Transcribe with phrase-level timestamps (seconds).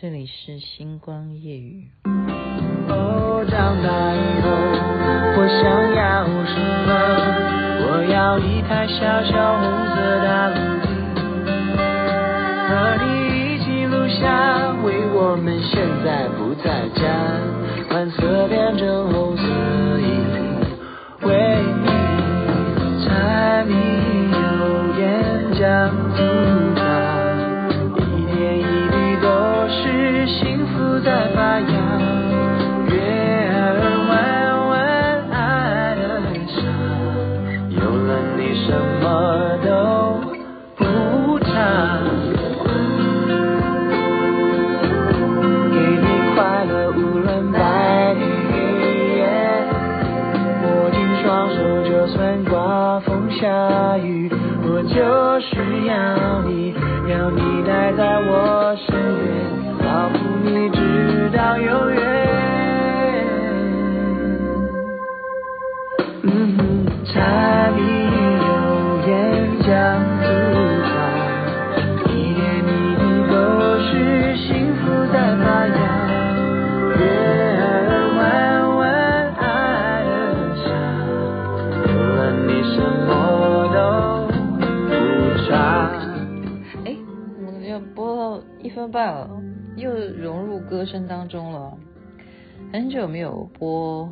[0.00, 1.86] 这里是星光夜雨。
[2.88, 4.48] 哦，长大以后
[5.36, 5.62] 我想
[5.94, 6.56] 要什
[6.88, 6.90] 么？
[7.84, 10.88] 我要一台小小红色大陆机，
[12.68, 12.72] 和
[13.04, 17.04] 你一起录下，为我们现在不在家，
[17.90, 18.41] 换色
[66.24, 68.46] 嗯哼柴米油
[69.08, 69.10] 盐
[69.60, 69.66] 酱
[70.22, 70.24] 醋
[70.86, 70.90] 茶
[72.06, 72.64] 一点一
[72.94, 73.34] 滴都
[73.80, 73.90] 是
[74.36, 75.74] 幸福在发芽
[76.96, 77.02] 月
[77.58, 77.66] 儿
[78.16, 78.20] 弯
[78.76, 78.80] 弯
[79.34, 79.42] 爱
[80.04, 80.14] 的
[80.62, 80.64] 沙
[81.82, 83.10] 不论你什么
[83.74, 83.76] 都
[84.86, 84.90] 不
[85.48, 85.50] 差
[86.84, 86.96] 诶
[87.44, 89.28] 我们要播一分半了
[89.76, 91.76] 又融入歌声当中了。
[92.72, 94.08] 很久没有播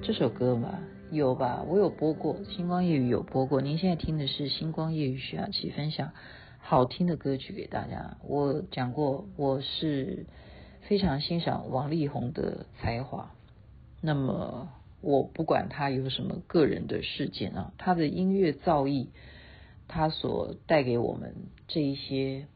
[0.00, 0.78] 这首歌吧？
[1.10, 1.64] 有吧？
[1.66, 3.62] 我有播过《星光夜语》，有播过。
[3.62, 6.12] 您现在听的是《星光夜语》，徐雅琪分享
[6.58, 8.18] 好听的歌曲给大家。
[8.22, 10.26] 我讲过，我是
[10.82, 13.32] 非常欣赏王力宏的才华。
[14.02, 14.68] 那么，
[15.00, 19.06] 我不管他有什么个人的事件啊，他的音乐造诣，
[19.88, 21.34] 他所带给我们
[21.68, 22.46] 这一些。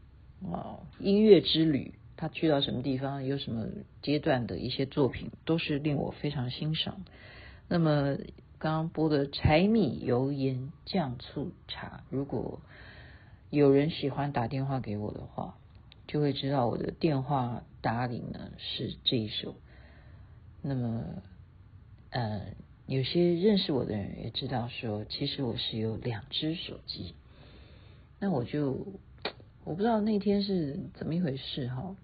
[0.52, 3.64] 啊，音乐之旅，他去到什么地方，有什么
[4.02, 7.04] 阶段的一些作品，都是令我非常欣赏。
[7.72, 8.18] 那么
[8.58, 12.60] 刚刚播的柴米油盐酱醋茶，如果
[13.48, 15.56] 有人喜欢打电话给我的话，
[16.06, 19.54] 就会知道我的电话打铃呢是这一首。
[20.60, 21.02] 那么，
[22.10, 22.42] 呃，
[22.86, 27.14] 有些认识我的人也知道说，其实我是有两只手机。
[28.18, 28.86] 那我就。
[29.64, 31.96] 我不知道那天是怎么一回事哈。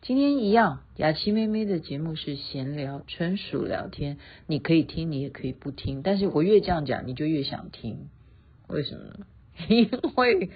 [0.00, 6.02] 今天一样，雅琪妹妹的节目是闲聊，纯属聊天，你可以听，你也可以不听。
[6.02, 8.08] 但是我越这样讲，你就越想听，
[8.68, 9.26] 为什么呢？
[9.68, 10.50] 因为，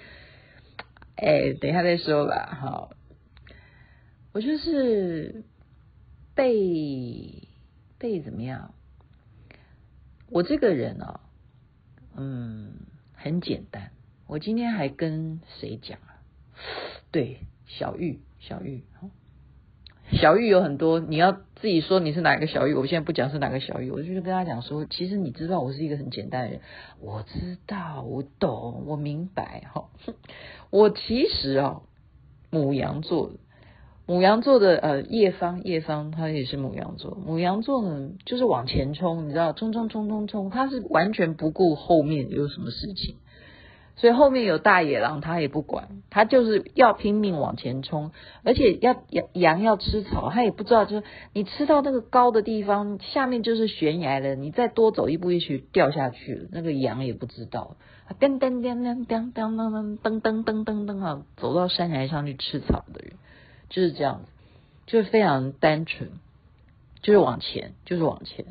[1.17, 2.57] 哎，等一下再说吧。
[2.59, 2.93] 好，
[4.31, 5.43] 我就是
[6.33, 7.49] 被
[7.99, 8.73] 被怎么样？
[10.29, 11.19] 我这个人哦，
[12.15, 12.73] 嗯，
[13.13, 13.91] 很简单。
[14.25, 16.23] 我今天还跟谁讲啊？
[17.11, 18.83] 对，小玉，小玉，
[20.17, 22.73] 小玉有很多，你要自己说你是哪个小玉。
[22.73, 26.61] 我现在不讲是哪个小玉，我就跟他讲说，其实你知道我是一个很简单的人，
[26.99, 29.85] 我知道，我懂，我明白哈。
[30.69, 31.81] 我其实啊，
[32.49, 33.31] 母羊座，
[34.05, 43.15] 母羊座的呃叶芳，叶芳他也是母羊座，母羊座呢就是往前冲，你知道，冲冲冲冲冲，他是完全不顾后面有什么事情。
[43.95, 48.11] 所以后面有大野狼，他也不管，他就是要拼命往前冲，
[48.43, 57.77] 而且要羊羊要吃草，他也不知道，就是你吃到那个高的地方，下面就是悬崖了，你再多走一步，也许掉下去了，那个羊也不知道，
[58.19, 63.13] 噔噔噔噔噔噔噔噔噔噔噔噔啊，走到山崖上去吃草的人
[63.69, 64.31] 就是这样子，
[64.87, 66.09] 就是非常单纯，
[67.03, 68.45] 就是往前，就是往前，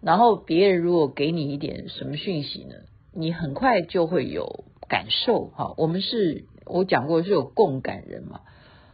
[0.00, 2.76] 然后别人如果给你一点什么讯息呢？
[3.12, 8.42] 你很快就会有感受哈，我们是我讲过是有共感人嘛，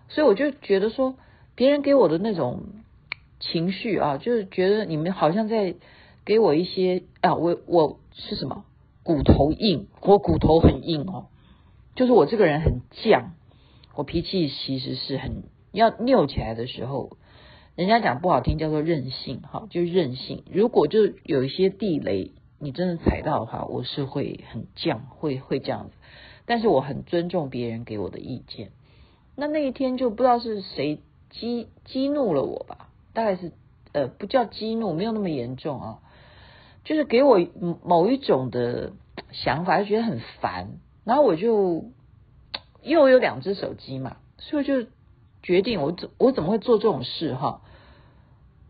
[0.09, 1.17] 所以我就觉得说，
[1.55, 2.63] 别人给我的那种
[3.41, 5.75] 情绪啊，就是觉得你们好像在
[6.25, 8.65] 给我一些啊，我我是什么
[9.03, 11.27] 骨头硬，我骨头很硬哦，
[11.95, 13.33] 就是我这个人很犟，
[13.95, 17.19] 我脾气其实是很要拗起来的时候，
[17.75, 20.43] 人家讲不好听叫做任性哈，就是任性。
[20.51, 22.33] 如果就有一些地雷。
[22.59, 25.93] 你真的踩到的话，我是会很犟，会会这样子。
[26.47, 28.71] 但是我很尊重别人给我的意见。
[29.35, 32.89] 那那一天就不知道是谁激激怒了我吧？
[33.13, 33.53] 大概是
[33.93, 35.99] 呃不叫激怒，没有那么严重啊，
[36.85, 37.39] 就是给我
[37.85, 38.93] 某一种的
[39.33, 40.79] 想法，就觉得很烦。
[41.05, 41.85] 然后我就
[42.83, 44.87] 又有两只手机嘛，所以就
[45.43, 47.61] 决定我怎我怎么会做这种事哈？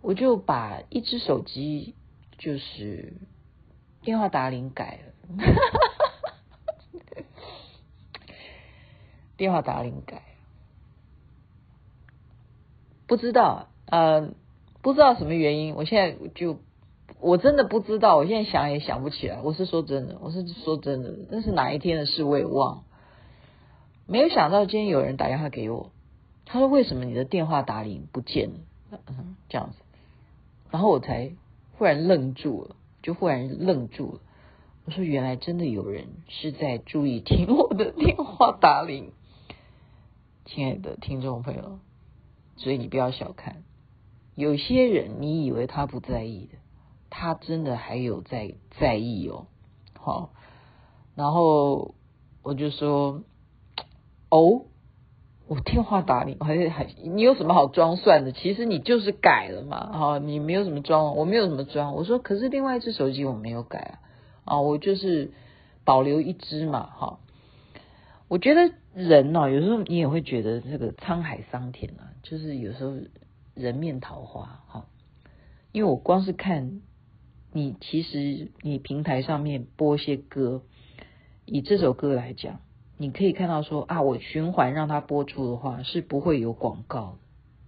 [0.02, 1.94] 我就把一只手机
[2.36, 3.12] 就是。
[4.06, 5.12] 电话打铃改了，
[9.36, 10.22] 电话打铃改，
[13.08, 14.30] 不知道，呃，
[14.80, 16.60] 不知道什么原因，我现在就
[17.18, 19.40] 我真的不知道，我现在想也想不起来。
[19.42, 22.84] 我是说真的，我是说真的，那是哪一天的事我也忘。
[24.06, 25.90] 没有想到今天有人打电话给我，
[26.44, 28.54] 他说：“为什么你的电话打铃不见了？”
[29.08, 29.78] 嗯，这样子，
[30.70, 31.32] 然后我才
[31.76, 32.75] 忽然愣住了，
[33.06, 34.20] 就忽然愣住了。
[34.84, 39.12] 我说：“原来真的有人是在注意听我的电话打铃。”
[40.44, 41.78] 亲爱的听众朋友，
[42.56, 43.62] 所以你不要小看，
[44.34, 46.58] 有些人你以为他不在意的，
[47.08, 49.46] 他真的还有在在意哦。
[49.94, 50.30] 好，
[51.14, 51.94] 然后
[52.42, 53.22] 我就说
[54.30, 54.64] ：“哦，
[55.48, 58.32] 我电话打你，还还你有什么好装蒜的？
[58.32, 59.92] 其实你就是改了嘛。
[59.92, 61.94] 哈，你没有什么装，我没有什么装。
[61.94, 63.98] 我说，可是另外一只手机我没有改啊。
[64.44, 65.32] 啊，我就是
[65.84, 66.86] 保留一只嘛。
[66.86, 67.18] 哈，
[68.28, 72.94] 我觉得。”人呢、哦，有时候你也会觉得这个沧海桑田啊，就是有时候
[73.52, 74.86] 人面桃花哈。
[75.70, 76.80] 因为我光是看
[77.52, 80.62] 你，其实你平台上面播些歌，
[81.44, 82.60] 以这首歌来讲，
[82.98, 87.18] 你可以看到说啊，我循环让它播出的话是不会有广告，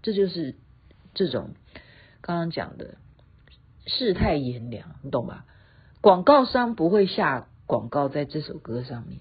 [0.03, 0.57] 这就是
[1.15, 1.51] 这种
[2.21, 2.97] 刚刚讲的
[3.87, 5.45] 世态炎凉，你懂吧？
[6.01, 9.21] 广告商不会下广告在这首歌上面。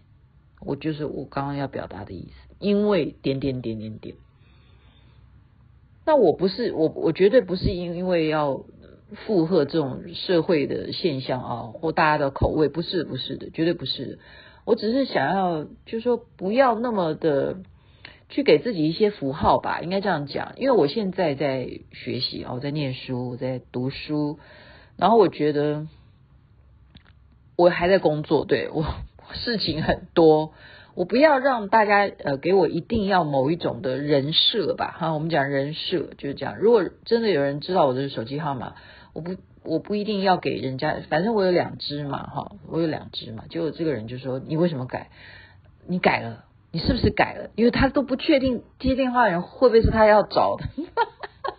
[0.60, 4.16] 我就是我刚刚要表达的意思，因为点点点点点。
[6.06, 8.64] 那我不是我，我绝对不是因因为要
[9.26, 14.20] 附和这种社会的现象啊，或大家的口味，不是不是的，绝对不是。
[14.68, 17.60] 我只是想要，就是说不要那么的
[18.28, 20.52] 去给自己一些符号吧，应该这样讲。
[20.58, 24.40] 因为我现在在学习啊，我在念书，我在读书，
[24.98, 25.88] 然后我觉得
[27.56, 28.86] 我还在工作，对我。
[29.34, 30.54] 事情很多，
[30.96, 35.14] 我不要让大家呃给我一定要某一种的人设吧哈。
[35.14, 36.58] 我们讲人设就是这样。
[36.58, 38.76] 如果真的有人知道我的手机号码，
[39.14, 39.36] 我不
[39.68, 43.44] 我不一定要给人家，反正我有两只嘛哈，我有两只嘛。
[43.50, 45.10] 结果这个人就说：“你为什么改？
[45.86, 47.50] 你改了，你是不是改了？
[47.56, 50.66] 因为他都不确定接电话的人会不会是他要找的。”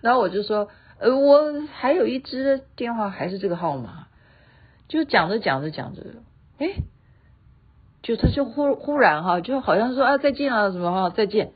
[0.00, 0.68] 然后我就说
[0.98, 4.06] ：“呃，我还有一只电话还是这个号码。”
[4.88, 6.02] 就讲着讲着讲着，
[6.58, 6.74] 哎。
[8.02, 11.52] 就他就忽忽然哈，就好像说啊再见啊什么哈再见，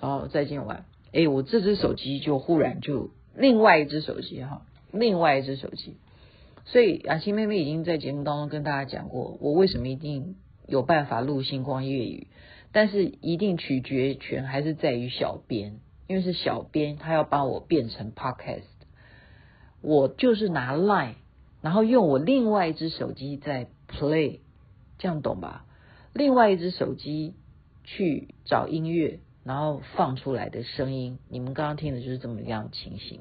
[0.00, 4.62] 然后再见完，哎，我这只手机就忽然就另外一只手机哈，
[4.92, 5.96] 另外一只手机，
[6.64, 12.26] 所以雅琪妹妹已经在节目当中跟大家讲过，我为什么一定有办法录星光夜语，
[12.72, 18.64] 但是一定取决权还是在于小编，因为是小编他要帮我变成 podcast，
[19.80, 21.14] 我就是拿 line，
[21.62, 24.40] 然后用我另外一只手机在 play，
[24.98, 25.66] 这样懂吧？
[26.12, 27.34] 另外一只手机
[27.84, 33.20] 去找音乐，然后放出来的声音，你们刚刚听的就是这么样情形。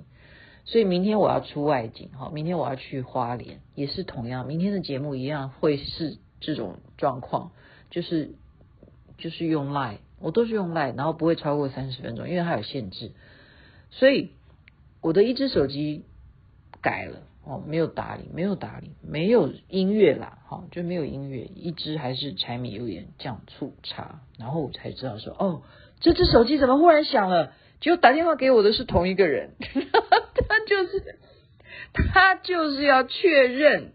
[0.69, 7.53] 所以明天我要出外景，哈，明天我要去花莲，也是同样，明天的节目一样会是这种状况，
[7.89, 8.35] 就是
[9.17, 13.13] 就是用 Line，我都是用 Line，然后不会超过三十分钟，因为它有限制。
[13.89, 14.29] 所以
[15.01, 16.03] 我的一只手机
[16.83, 17.21] 改了。
[17.45, 25.63] 哦，没有打理，没有打理，没有音乐啦，哈，就没有音乐，一只还是柴米油盐酱醋茶，然后我才知道说，哦，
[25.99, 27.53] 这只手机怎么忽然响了？
[27.79, 31.19] 结果打电话给我的是同一个人， 他就是
[32.13, 33.93] 他就是要确认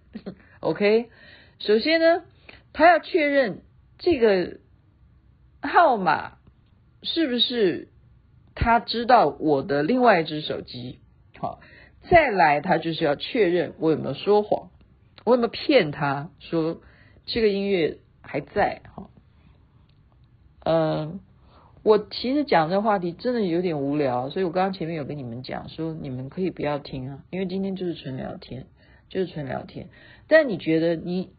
[0.60, 1.10] ，OK，
[1.58, 2.24] 首先呢，
[2.72, 3.62] 他要确认
[3.98, 4.58] 这个
[5.60, 6.38] 号码
[7.02, 7.88] 是不是
[8.54, 11.00] 他知道我的另外一只手机，
[11.38, 11.60] 好。
[12.10, 14.68] 再来，他就是要确认我有没有说谎，
[15.24, 16.82] 我有没有骗他说
[17.24, 19.08] 这个音乐还在哈。
[20.66, 21.20] 嗯，
[21.84, 28.66] 我其实讲这话题真的有点无聊，所以我刚刚前面有跟你们讲说，你们可以不要听啊，因为今天就是纯聊天，
[29.08, 29.90] 就是纯聊天。
[30.26, 31.30] 但你觉得你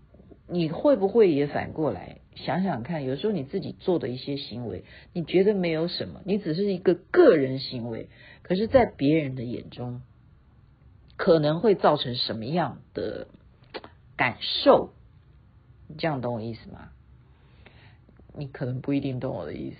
[0.47, 3.03] 你会不会也反过来想想看？
[3.03, 8.07] 有时候你自己做的一些行为，你觉得没有什么，你只是一个个人行为，
[8.43, 10.01] 可是在别人的眼中。
[11.17, 13.27] 可能会造成什么样的
[14.17, 14.89] 感受？
[15.87, 16.89] 你这样懂我意思吗？
[18.37, 19.77] 你可能不一定懂我的意思。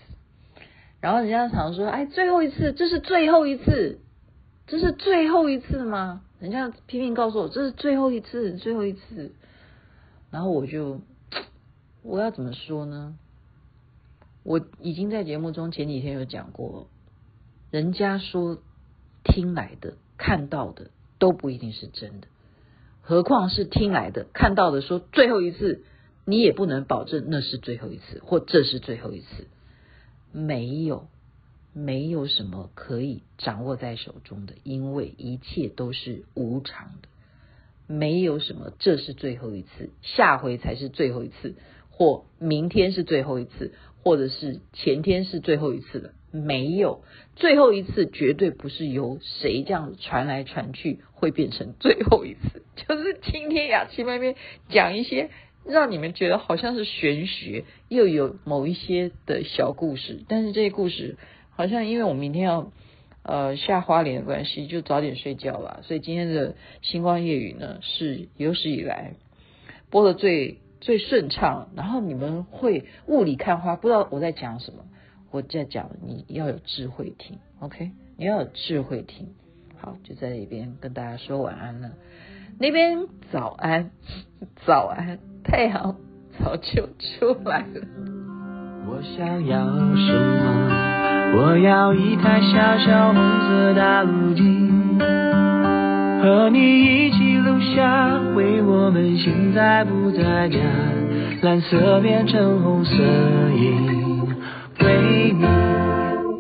[1.02, 4.00] 然后人家常说：“哎，最后一次，这是最后一次，
[4.68, 9.32] 这是最后一次吗？”人家拼命告诉我：“这是最后一次，最后一次。”
[10.32, 11.02] 然后我就，
[12.04, 13.18] 我要怎么说呢？
[14.44, 16.88] 我已经在节目中前几天有讲过，
[17.72, 18.58] 人家说
[19.24, 20.92] 听来的、看到的。
[21.18, 22.28] 都不一定是真的，
[23.02, 24.82] 何况是听来的、看到的。
[24.82, 25.86] 说最后一次，
[26.25, 29.48] 你也不能保证那是最后一次，或这是最后一次。
[30.36, 31.08] 没有，
[31.72, 37.08] 没有什么可以掌握在手中的，因为一切都是无常的。
[37.88, 41.56] 没有什么，这是最后一次，下回才是最后一次，
[41.89, 43.74] 或明天是最后一次，
[44.04, 46.12] 或者是前天是最后一次了。
[46.32, 47.01] 没有
[47.38, 52.63] 最后一次，绝对不是由谁这样传来传去会变成最后一次。
[52.75, 54.36] 就是今天雅琪妹妹
[54.68, 55.30] 讲一些
[55.67, 61.17] 让你们觉得好像是玄学，又有某一些的小故事，但是这些故事
[61.50, 62.72] 好像因为我明天要。
[63.27, 65.79] 呃，下花莲的关系，就早点睡觉吧。
[65.81, 69.15] 所以今天的星光夜语呢，是有史以来
[69.89, 71.72] 播的最最顺畅。
[71.75, 74.86] 然后你们会雾里看花，不知道我在讲什么。
[75.31, 77.89] 我在讲，你要有智慧听，OK？
[78.15, 79.34] 你要有智慧听。
[79.79, 81.93] 好，就在那边跟大家说晚安了。
[82.60, 83.89] 那边早安，
[84.67, 85.17] 早安，
[85.48, 85.96] 太阳
[86.40, 87.82] 早就出来了。
[88.88, 90.46] 我想要什么？
[91.38, 94.42] 我要一台小小红色大陆机，
[96.22, 100.58] 和你一起录下为我们现在不在家，
[101.42, 102.96] 蓝色变成红色
[103.56, 104.22] 印，
[104.80, 105.46] 为你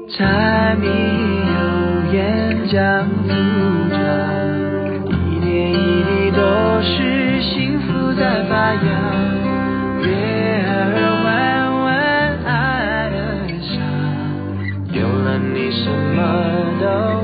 [0.09, 3.33] 柴米油盐酱醋
[3.91, 3.97] 茶，
[8.17, 8.79] 在发芽
[10.01, 10.07] 月
[10.67, 10.95] 儿
[11.25, 11.27] 弯
[11.81, 11.87] 弯
[12.45, 13.15] 爱的
[13.61, 13.73] 傻
[14.97, 16.19] 有了你什么
[16.79, 17.14] 都